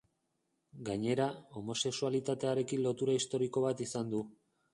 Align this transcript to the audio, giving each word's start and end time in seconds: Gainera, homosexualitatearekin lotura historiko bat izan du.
Gainera, 0.87 1.27
homosexualitatearekin 1.61 2.83
lotura 2.87 3.17
historiko 3.19 3.65
bat 3.69 3.85
izan 3.87 4.11
du. 4.17 4.25